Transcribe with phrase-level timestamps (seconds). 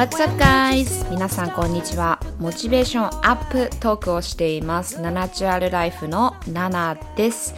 [0.00, 1.10] What's up guys?
[1.10, 2.18] 皆さんこんにちは。
[2.38, 4.98] モチベーションアップトークをしています。
[5.02, 7.54] ナナチュラルライフのナナです。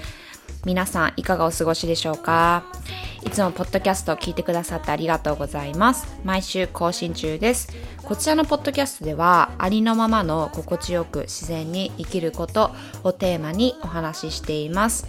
[0.65, 2.65] 皆さんいかがお過ごしでしょうか？
[3.25, 6.19] いつもポッドキャストを聞いてくださってありがとうございます。
[6.25, 7.69] 毎週更新中です。
[8.03, 12.73] こちらのポッドキャストではありのままの心地よく自然に生きること
[13.05, 15.07] をテーマにお話ししています。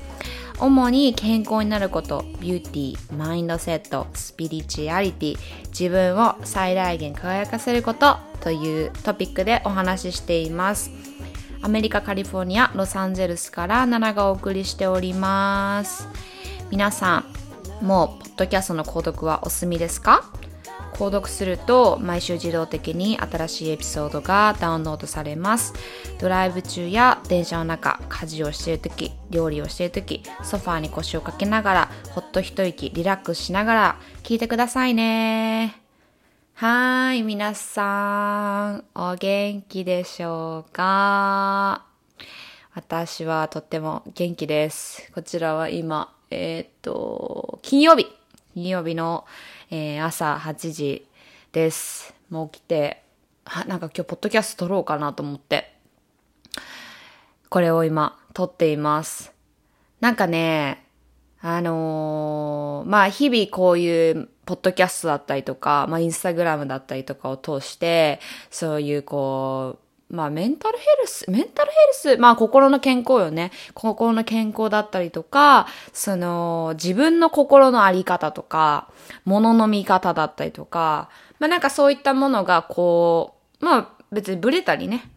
[0.59, 5.37] 主に健康になること、ビューティー、マインドセット、スピリチュアリティ、
[5.69, 10.91] 自分を最大限輝かせることというトピックでお話ししています。
[11.61, 16.07] アメリカ・カリフォルニア・ロサンゼルスから奈良がお送りしております。
[16.71, 17.25] 皆さ
[17.81, 20.29] ん、もうポッドキャストの購読はお済みですか？
[20.93, 25.73] 購読すると毎週自動的に新しいエピソードがダウンロードされます。
[26.19, 35.79] ドライブ中や電車の中家事をしている時料理をしている時ソファーに腰をかけながらほっと一息リラックスしながら聞いてくださいね。
[36.55, 41.83] はーい皆さんお元気でしょうか？
[42.75, 45.11] 私はとっても元気です。
[45.13, 48.07] こちらは今えーっと金曜日。
[48.53, 49.25] 金曜日の
[49.75, 51.07] えー朝8時
[51.51, 52.13] です。
[52.29, 53.01] もう起きて、
[53.43, 55.73] はなんか今日ポッドキャスト撮ろうかなと思って、
[57.49, 59.33] これを今撮っています。
[59.99, 60.85] なんかね、
[61.41, 68.19] あのーまあ日々こういうポッドキャストだったりとか、まあインスタグラムだったりとかを通して、
[68.51, 69.82] そういうこう、
[70.13, 73.51] まあメンタルヘルス、メンタルヘルス、まあ心の健康よね。
[73.73, 78.89] 心の健康だったりとか、その自分の心のあり方とか、
[79.25, 81.09] 物の見方だったりとか、
[81.39, 85.09] まあなんかそういったものがこう、まあ別にブレたりね、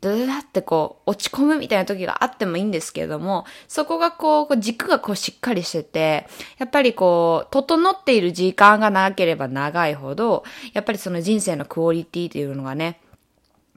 [0.00, 6.26] ドゥダってこう落ち込むみたいな時があってもいいんですけれども、そこが、こう軸がこうしっかりしてて、
[6.58, 10.42] やっぱりこう、整っている時間が長ければ長いほど、
[10.72, 13.00] やっぱりその人生のクオリティというのがね、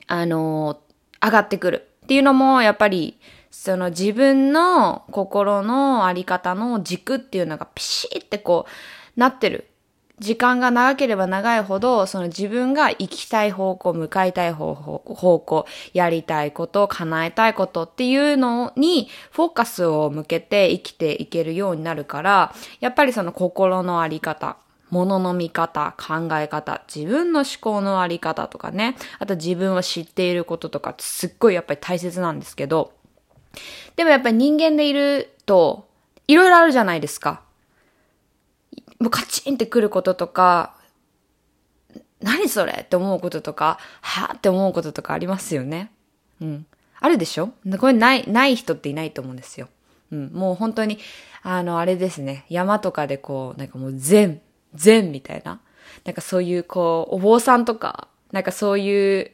[0.09, 0.81] あの
[1.23, 3.19] 上がってくるっていうのも、やっぱり、
[3.51, 8.65] その自分の心のあり方の軸っていうのがピシーってこ
[9.15, 9.69] う、なってる。
[10.17, 24.57] 時間が長ければ長いほど、その自分が行きたい方向、向かいたい方方向、やりたいこと、叶えたいことっていうのにフォーカスを向けて生きていけるようになるから、やっぱりその心のあり方、
[24.89, 32.93] 物の見方、考え方、自分の思考のあり方とかね、あと自分を知っていることとかすっごいやっぱり大切なんですけど、
[33.95, 35.87] でもやっぱり人間でいると、
[36.27, 37.41] いろいろあるじゃないですか。
[38.99, 40.75] もうカチンってくることとか、
[42.21, 45.91] 何それって思うこととか、はぁって思うこととかありますよね。
[46.41, 46.65] うん。
[46.99, 47.53] あるでしょ？
[47.79, 49.69] これない、ない人っていないと思うんですよ。
[50.11, 50.31] うん。
[50.33, 50.99] もう本当に、
[51.43, 52.45] あの、あれですね。
[52.49, 54.41] 山とかでこう、なんかもう禅、
[54.75, 55.59] 禅みたいな。
[56.05, 59.31] なんかそういうこう、お坊さんとか、なんかそういう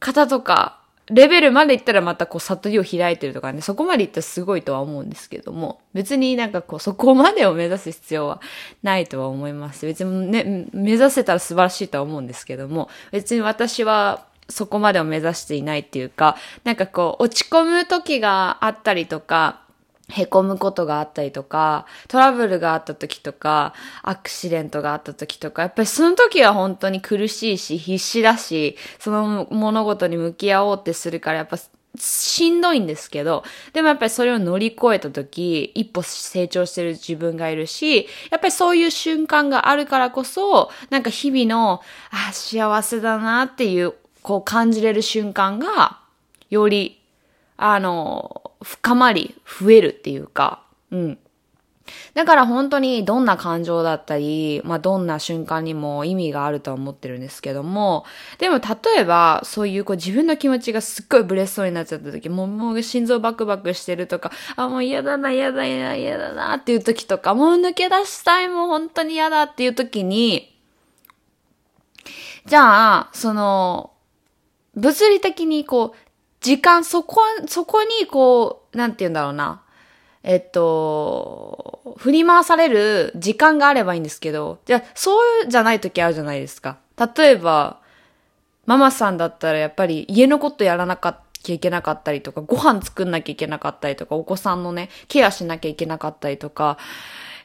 [0.00, 0.78] 方とか、
[1.10, 8.40] レベルまで行ったらまたこう悟りを開いてるとかね、そこまで行ったらすごいとは思うんですけども、別になんかこうそこまでを目指す必要は
[8.82, 9.86] ないとは思います。
[9.86, 19.62] 別にね、目指せたら素晴らしいとは思うんですけども、別に私はそこまでを目指していないっていうか、なんかこう落ち込む時があったりとか、
[20.10, 31.58] へこむことがあったりとか、トラブルがあった時とか、アクシデントがあった時とか、やっぱりその時は本当に苦しいし、必死だし、その物事に向き合おうってするから、やっぱ
[31.96, 45.98] しんどいんですけど、でもやっぱりそれを乗り越えた時、一歩成長してる自分がいるし、やっぱりそういう瞬間があるからこそ、なんか日々の、あ、幸せだなっていう、こう感じれる瞬間が、
[46.50, 46.98] より
[47.60, 51.18] あの、深まり、増えるっていうか、うん。
[52.14, 58.04] だから本当にどんな感情だったり、まあどんな瞬間にも意味があるとは思ってるんですけども、
[58.38, 70.54] でも例えばそういうこう自分の気持ちがすっごいブレそうになっちゃった時、もうもう心臓バクバクしてるとか、あ、もう嫌だな、嫌だ、嫌だ、嫌だなっていう時とか、もう抜け出したい、もう本当に嫌だっていう時に、
[72.46, 73.92] じゃあ、その、
[74.74, 76.07] 物理的にこう、
[76.40, 79.62] 時間、そこ、そこにこう、なんて言うんだろうな。
[80.22, 86.78] えっと、振り回される時間があればいいんですけど、じゃ、そうじゃない時あるじゃないですか。
[87.16, 87.80] 例えば、
[88.66, 96.76] ママさんだったらやっぱり家のことやらなきゃいけなかったりとか、ご飯作んなきゃいけなかったりとか、お子さんのね、ケアしなきゃいけなかったりとか、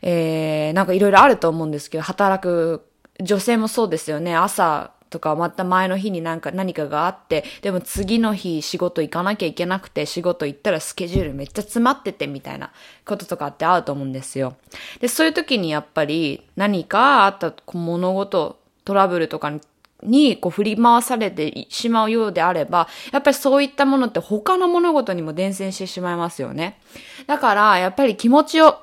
[0.01, 2.85] えー、なんかいろいろあると思うんですけど、働く
[3.21, 4.35] 女性もそうですよね。
[4.35, 12.71] 朝とかまた前の日になんか何かがあって、でも次の日仕事行かなきゃいけなくて、仕事行ったらスケジュールめっちゃ詰まっててみたいな
[13.05, 14.55] こととかってあると思うんですよ。
[14.99, 19.61] で、そういう時にやっぱり何かあった物事トラブルとかに
[20.01, 26.77] にこう振り回されてしまうようであれば、やっぱりそういったものって他の物事にも伝染してしまいますよね。
[27.25, 28.79] だから、やっぱり気持ちを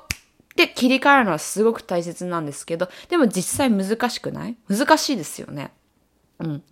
[0.55, 4.55] で切り替えるのはすごく大切なんですけど、でも実際難しくない？
[4.67, 5.71] 難しいですよね。
[6.41, 6.63] うん。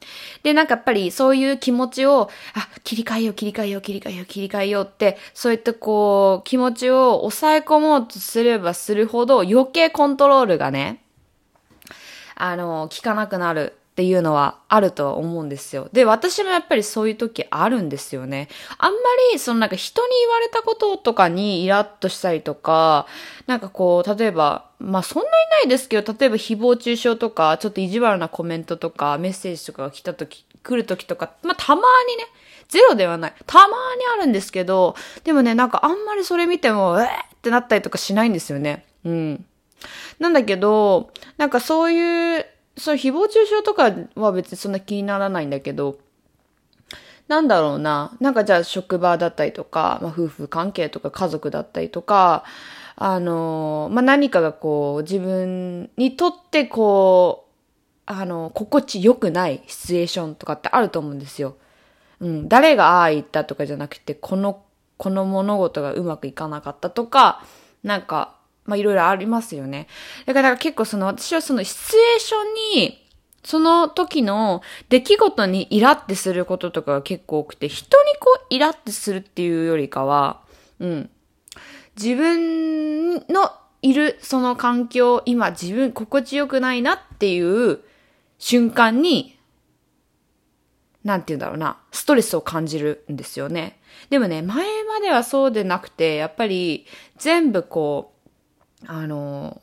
[0.44, 11.04] で、なんかやっぱりそういう気持ちを、あ、切り替えよう、切り替えよう、切り替えよう、切り替えようって、そういったこう、気持ちを抑え込もうとすればするほど余計コントロールがね、
[12.36, 15.90] あの、効かなくなるっていうのはあるとは思うんですよ。
[15.92, 18.48] で、私もやっぱりそういう時あるんですよね。
[18.78, 18.98] あんま
[19.34, 23.08] り、そのなんか人に言われたこととかにイラッとしたりとか、
[23.46, 32.24] なんかこう、例えば、まあそんなにないですけど、例えば誹謗中傷とか、ちょっと意地悪なコメントとか、メッセージとかが来た時、来る時とか、まあたまにね、
[32.70, 33.34] ゼロではない。
[33.48, 33.74] たまに
[34.18, 34.96] あるんですけど、
[35.26, 37.10] でもね、なんかあんまりそれ見ても、えーっ
[37.42, 38.86] てなったりとかしないんですよね。
[39.04, 39.46] うん。
[40.20, 42.46] なんだけど、なんかそういう、
[42.80, 46.00] そう、誹謗中傷とかは別にそんな気にならないんだけど、
[47.28, 48.18] なんだろうな。
[48.20, 52.44] なんかじゃあ職場だったりとか、まあ、夫婦関係とか家族だったりとか、
[52.96, 57.50] あの、まあ、何かがこう自分にとってこう、
[58.08, 61.56] あの、心地よくないシチュエーションとかってあると思うんですよ。
[62.20, 62.50] うん。
[62.50, 64.64] 誰がああ言ったとかじゃなくて、この、
[64.98, 67.44] この物事がうまくいかなかったとか、
[67.84, 68.39] なんか、
[68.70, 69.88] まあいろいろありますよね。
[70.26, 72.38] だから結構その私はそのシチュエーショ
[72.78, 73.06] ンに、
[73.44, 80.42] その時の出来事にイラってすることとかが結構多くて、人にこうイラってするっていうよりかは、
[80.80, 81.10] うん。
[81.96, 83.52] 自分の
[83.82, 87.40] いるその環境、今自分心地よくないなってい
[87.72, 87.80] う
[88.38, 89.38] 瞬間に、
[91.04, 93.80] なんて言うんだろうな、ストレスを感じるんですよね。
[94.10, 96.86] でもね、前まではそうでなくて、やっぱり
[97.18, 98.19] 全部こう、
[98.86, 99.62] あの、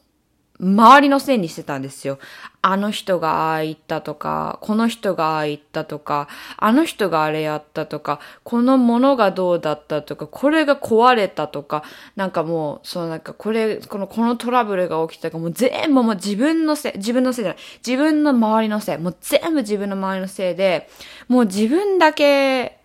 [0.58, 2.18] 周りのせいにしてたんですよ。
[2.62, 11.84] あの人がああ言ったとか、この人がああ言ったとか、あの人があれやったとか、このものがどうだったとか、これが壊れたとか、
[12.16, 20.88] なんかもう、そのなんかこれ、この、このトラブルが起きたか、もう全部もう自分のせい、自分のせいじゃない、自分の周りのせい、もう全部自分の周りのせいで、
[21.28, 22.78] もう自分だけ、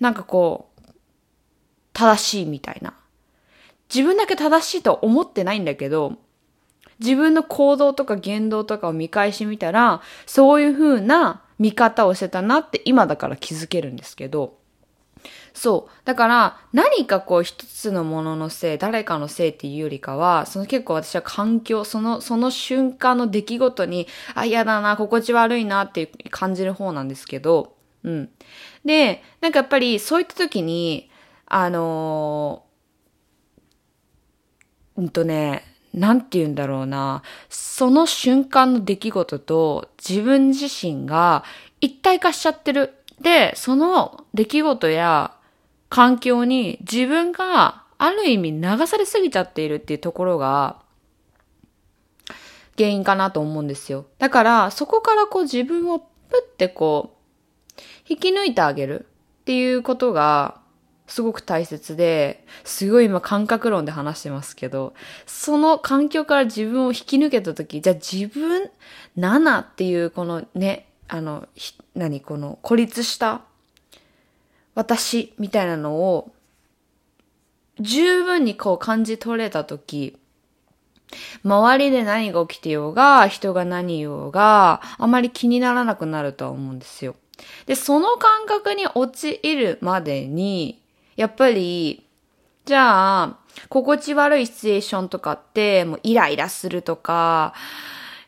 [0.00, 0.82] なんかこう、
[1.94, 2.92] 正しいみたいな。
[3.92, 6.14] 自分だけ正しいとは思ってないんだけど、
[6.98, 14.58] 自分の行動とか言動とかを見返してみたら、そういう風な見方をしてたなって今だから気づけるんですけど、
[15.54, 15.90] そう。
[16.04, 27.74] だから、何かこう一つのもののせい、誰かのせいっていうよりかは、その結構私は環境、その、その瞬間の出来事に、あ、嫌だな、心地悪いなっていう感じる方なんですけど、
[28.04, 28.30] うん。
[28.84, 31.10] で、なんかやっぱりそういった時に、
[31.46, 32.65] あの
[34.96, 37.22] うんとね、なんて言うんだろうな。
[37.48, 41.44] その瞬間の出来事と自分自身が
[41.80, 42.94] 一体化しちゃってる。
[43.20, 45.32] で、その出来事や
[45.88, 50.76] 環境に自分がある意味流されすぎちゃっているっていうところが
[52.76, 54.06] 原因かなと思うんですよ。
[54.18, 56.06] だからそこからこう自分をプ
[56.54, 57.16] ッてこ
[57.78, 59.06] う引き抜いてあげる
[59.40, 60.60] っていうことが
[61.06, 64.94] すごく大切で、すごい今感覚論で話してますけど、
[65.26, 68.70] その環境から自分を引き抜けたとき、じゃあ自分、
[69.16, 71.46] 7っていうこのね、あの、
[71.94, 73.42] 何この孤立した
[74.74, 76.32] 私みたいなのを
[77.80, 80.18] 十分にこう感じ取れたとき、
[81.44, 87.14] 周りで何が起きてようが、人が何言うが、あまり気にならなくなるとは思うんですよ。
[87.66, 90.82] で、その感覚に陥るまでに、
[91.16, 92.06] やっぱり、
[92.64, 97.54] じゃあ、心地悪いシチュエーションとかって、もうイライラするとか、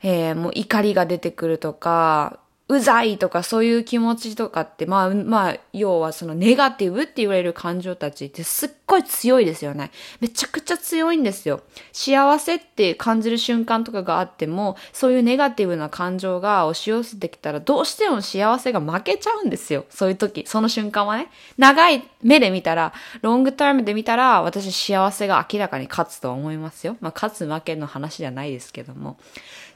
[0.03, 2.41] えー、もう怒りが出てくるとか、
[2.71, 9.91] うざいとかそういう気持ちとかって、まあ、まあ、要はそのネガティブって言われる感情たちってすっごい強いですよね。
[10.21, 11.63] めちゃくちゃ強いんですよ。
[11.93, 19.87] 幸せって感じる瞬間とかがあっても、そういうネガティブな感情が押し寄せてきたら、どうしても幸せが負けちゃうんですよ。
[19.89, 21.31] そういう時、その瞬間はね。
[21.57, 26.99] 長い目で見たら、ロングタームで見たら、私幸せが明らかに勝つとは思いますよ。
[27.01, 29.17] まあ、勝つ負けの話じゃないですけども。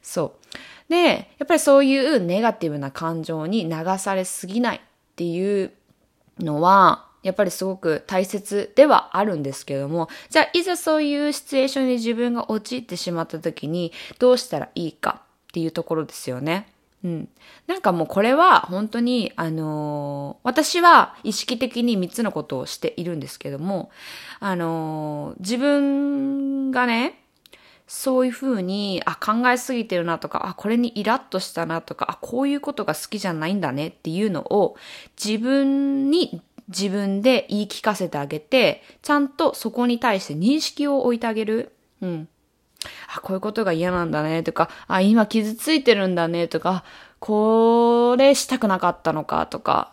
[0.02, 0.48] そう。
[0.92, 4.80] で、やっぱりそういうネガティブな感情に流されすぎないっ
[5.16, 5.72] ていう
[6.38, 16.68] のは、やっぱりすごく大切ではあるんですけども、じゃあいざそういうシチュエーションに自分が陥ってしまった時にどうしたらいいかっていうところですよね。
[17.02, 17.28] うん。
[17.66, 23.90] なんかもうこれは本当に、あのー、私は意識的に3つのことをしているんですけども、
[24.40, 27.21] あのー、自分がね、
[27.94, 34.76] そういうふうに、あ、考えすぎてるなとか、あ、これにイラッとしたなとか、あ、こういうことが好きじゃないんだねっていうのを
[35.22, 41.72] 自分に自分で言い聞かせてあげて、ちゃんとそこに対して認識を置いてあげる。
[42.00, 42.28] うん。
[43.14, 46.84] あ、こういうことが嫌なんだねとか、あ、今傷ついてるんだねとか、
[47.18, 49.92] これしたくなかったのかとか、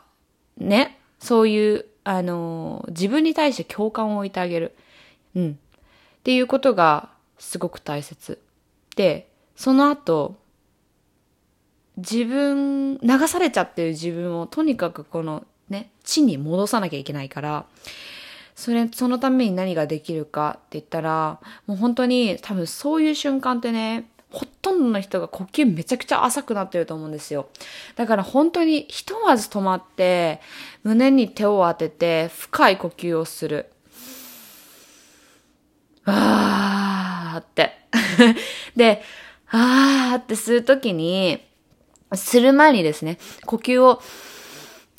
[0.58, 0.98] ね。
[1.20, 4.74] そういう、あの自分に対して共感を置いてあげる。
[5.36, 5.60] うん。
[5.60, 8.40] っていうことがすごく大切。
[8.96, 10.36] で、その後、
[11.98, 17.66] 自分、流されちゃってる自分をとにかくこのね、地に戻さなきゃいけないから、
[18.56, 27.50] それ、そのために何ができるかって言ったら、もう本当に多分そういう瞬間ってね、ほとんどの人が呼吸めちゃくちゃ浅くなってると思うんですよ。
[27.96, 30.42] だから本当にひとまず止まって、
[30.84, 33.72] 胸に手を当てて深い呼吸をする。
[36.06, 36.79] あー
[37.40, 37.78] って。
[38.76, 39.02] で、
[39.50, 41.44] あーってするときに、
[42.14, 44.02] する前にですね、呼吸を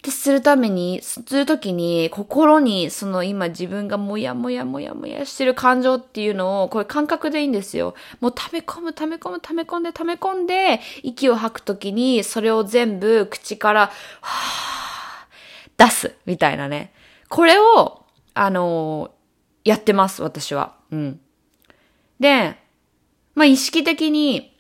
[0.01, 7.95] ってするために、するときに、心に、その今自分がもやもやもやもやしてる感情っていうのを、これ感覚でいいんですよ。
[8.21, 13.91] もう溜め込む、溜め込む、溜め込んで、溜め込んで、息を吐くときに、それを全部口から、
[14.23, 16.95] はぁ、出す、みたいなね。
[17.29, 20.77] これを、あのー、やってます、私は。
[20.91, 21.21] うん。
[22.21, 22.57] で、
[23.35, 24.51] まあ、意識的に、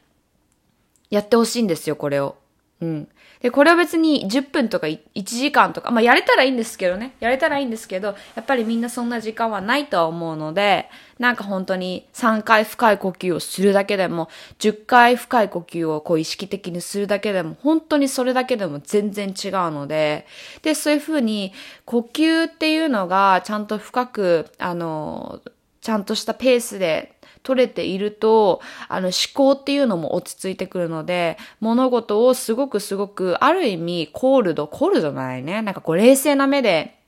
[1.10, 2.36] やってほしいんですよ、これを。
[2.80, 3.08] うん。
[3.40, 7.14] で、これは別に10分とか1時間とか、まあやれたらいいんですけどね。
[7.20, 10.88] やれたらいいんですけど、やっぱりみんなそんな時間はないとは思うので、
[11.18, 14.28] なんか本当に3回深い呼吸をするだけでも、
[14.60, 20.26] 10回深い呼吸をこう意識的にするだけでも、本当にそれだけでも全然違うので、
[20.62, 21.52] で、そういうふうに
[21.84, 25.40] 呼吸っていうのがちゃんと深く、あの、
[25.80, 35.62] ちゃんとしたペースで取れていると、あの思考っていうのも落ち着いてくるので、物事をすごくすごく、ある意味、コールド、コールドじゃないね。
[35.62, 36.98] なんかこう冷静な目で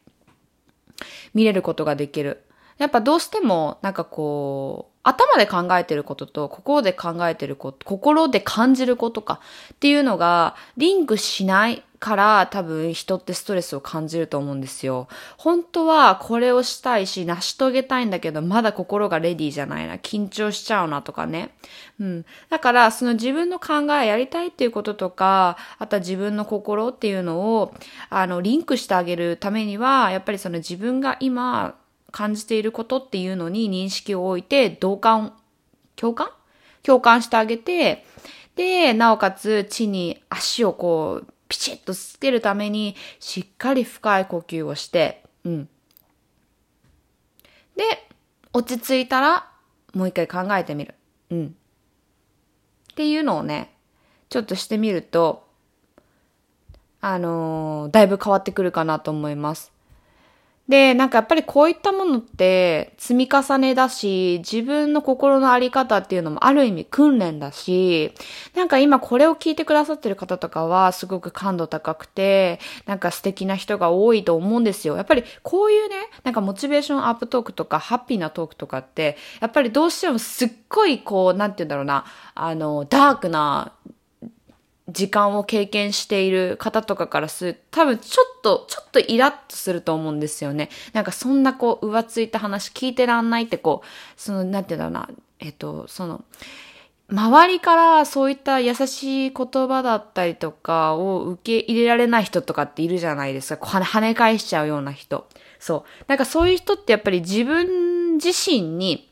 [1.35, 2.45] 見れることができる。
[2.79, 9.41] やっぱどうしても、なんかこう、頭で考えてることと心で考えてること、心で感じることか
[9.75, 15.07] っていうのがリンクしないから多分人ってストレスを感じると思うんですよ。
[15.37, 19.99] 本当はこれをしたいし成し遂げたいんだけどまだ心がレディーじゃないな。
[19.99, 21.55] 緊張しちゃうなとかね。
[22.01, 22.25] うん。
[22.51, 27.75] だからその自分の考えやりたいっていうこととか、あとは自分の心っていうのを
[28.11, 31.77] あのリンクしてあげるためにはやっぱりその自分が今
[32.13, 35.35] 感じていることっていうのに認識を置いて同感、
[35.97, 36.29] 共感？
[36.85, 38.05] 共感してあげて、
[38.57, 45.69] で、なおかつ地に足をこうピチッとつけるために、しっかり深い呼吸をして、うん。
[47.77, 47.85] で、
[48.53, 49.49] 落ち着いたら、
[49.95, 50.95] もう一回考えてみる。
[51.31, 51.57] うん。
[52.93, 53.75] っていうのをね、
[54.29, 55.47] ちょっとしてみると、
[57.01, 59.72] あのー、だいぶ変わってくるかなと思います。
[60.69, 68.15] で、なんかやっぱりこういったものって積み重ねだし、自分の心のあり方っていうのもある意味訓練だし、
[68.55, 74.97] なんか今これを聞いてくださってる方とかはすごく感度高くて、なんか素敵な人が多いと思うんですよ。
[74.97, 82.05] やっぱりこういうね、なんかモチベーションアップトークとかハッピーなトークとかって、やっぱりどうしてもすっごいこう、なんて言うんだろうな、
[82.35, 83.73] あの、ダークな
[84.89, 90.71] 時間を経験している方とかからする多分ちょっと、ちょっとイラッとすると思うんですよね。
[90.93, 96.25] なんかそんなこう、浮ついた話聞いてらんないってこう、その、なんて言うんだろうな、えっと、その、
[97.13, 103.67] 周りからそういった優しい言葉だったりとかを受け入れられない人とかっているじゃないですか。
[103.67, 105.29] 跳ね返しちゃうような人。
[105.59, 106.05] そう。
[106.09, 109.12] なんかそういう人ってやっぱり自分自身に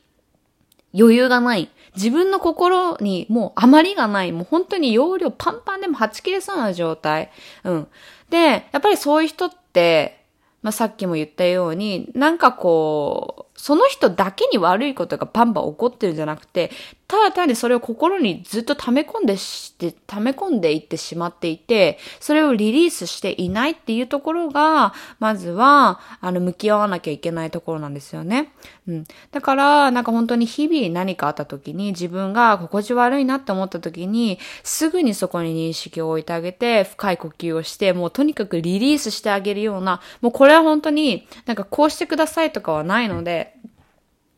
[0.99, 1.70] 余裕がない。
[1.97, 4.32] 自分の心にもう余りがない。
[4.32, 7.30] もう本当に容量パンパンでもはち切れそうな状態。
[7.64, 7.88] うん。
[8.30, 10.25] で、やっぱりそういう人って、
[10.62, 16.71] まあ、さっきも言ったように、なんかこう、その人だけに悪いことがバンバン起こってるんじゃなくて、
[17.07, 28.52] ただ単にそれを心にずっと溜め込んでして、溜め込んでいってしまっていて、それをリリースしていないっていうところが、まずは、あの、向き合わなきゃいけないところなんですよね。
[28.88, 29.05] うん。
[29.31, 43.50] だから、なんか本当に日々何かあった時に自分が心地悪いなって思った時に、すぐにそこに認識を置いてあげて、深い呼吸をして、もうとにかくリリースしてあげるような、もうこれは本当になんかこうしてくださいとかはないので、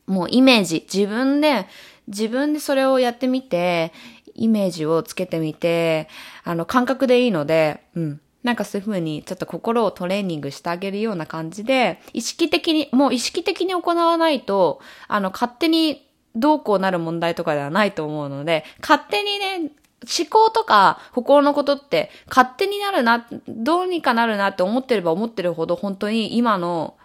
[0.06, 1.66] もうイメージ、自分で
[2.08, 3.92] 自分でそれをやってみて、
[4.34, 6.08] イメージをつけてみて、
[6.44, 8.20] あの、感覚でいいので、うん。
[8.42, 19.70] なんかそういう風にちょっと心をトレーニングしてあげるような感じで、意識的に、もう意識的に行わないと、あの、勝手にどうこうなる問題とかではないと思うので、勝手にね、
[20.02, 26.96] 思考とか心のことって勝手になるな、どうにかなるなって思ってれば思ってるほど本当に今の、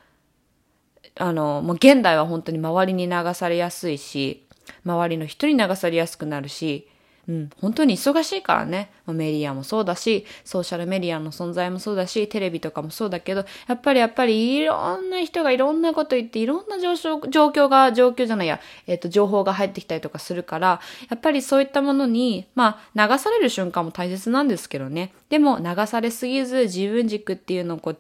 [1.20, 4.46] あの、もう現代は本当に周りに流されやすいし、
[4.86, 6.88] 周りの人に流されやすくなるし、
[7.28, 8.90] うん、本当に忙しいからね。
[9.06, 25.14] メディアもそうだし、ソーシャルメディアの存在もそうだし、テレビとかもそうだけど、やっぱりやっぱりいろんな人がいろんなこと言って、いろんな状況が、状況じゃないや、えっ、ー、と、情報が入ってきたりとかするから、やっぱりそういったものに、まあ、流される瞬間も大切なんですけどね。
[25.28, 27.98] でも、流されすぎず、自分軸っていうのをこう、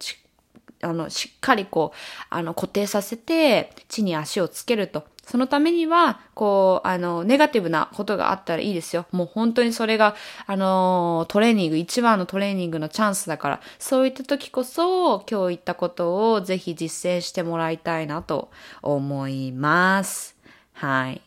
[0.82, 1.98] あの、しっかりこう、
[2.30, 5.06] あの、固定させて、地に足をつけると。
[5.24, 9.06] そのためには、こう、あの、ネガティブなことがあったらいいですよ。
[9.12, 10.16] もう本当にそれが、
[10.46, 18.50] あの、トレーニング、一番のトレーニングのチャンスだから、そういった時こそ、今日言ったことをぜひ実践してもらいたいなと
[18.82, 20.38] 思います。
[20.74, 21.22] はい。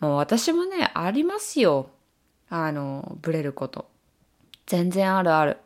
[0.00, 1.90] もう私もね、ありますよ。
[2.48, 3.88] あの、ブレること。
[4.66, 5.58] 全然あるある。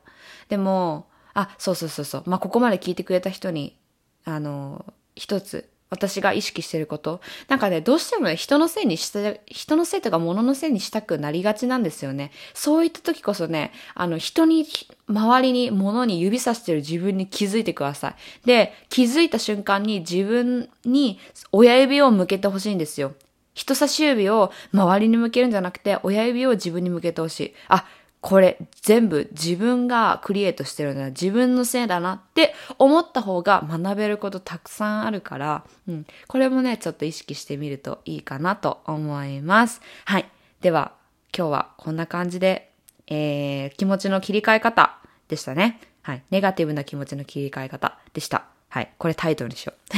[0.49, 2.23] でも、あ、そうそうそうそう。
[2.27, 3.77] まあ、ここまで聞いてくれた人に、
[4.25, 7.21] あの、一つ私が意識してること。
[7.49, 12.31] なんかね、どうしてもね、人のせいにした、人のせいとか物のせいにしたくなりがちなんですよね。
[12.53, 14.67] そういった時こそね、あの、人に、
[15.09, 18.47] 周りに、物に指さしてる自分に気づいてください。
[18.47, 21.19] で、気づいた瞬間に自分に
[21.53, 23.15] 親指を向けてほしいんですよ。
[23.55, 27.55] 人差し指を周りに向けるんじゃなくて、親指を自分に向けてほしい。
[27.69, 27.87] あ、
[28.21, 39.81] これ全部自分がクリエイトしてるのは自分のせいだなって思った方が学べることたくさんあるから、うん、これもね、ちょっと意識してみるといいかなと思います。
[40.05, 40.29] はい。
[40.61, 40.93] では、
[41.37, 42.73] 今日はこんな感じで、
[43.07, 45.81] えー、気持ちの切り替え方でしたね。
[46.03, 46.23] はい。
[46.31, 48.47] ネガティブな気持ちの切り替え方でした。
[48.69, 48.91] はい。
[48.99, 49.97] これタイトルにしよう。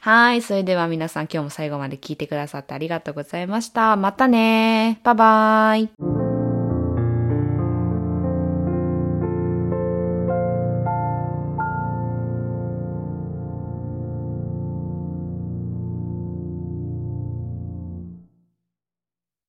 [0.00, 0.42] はい。
[0.42, 3.96] それでは皆さん今日も最後まで聞いてくださってありがとうございました。
[3.96, 6.15] またねバイバーイ。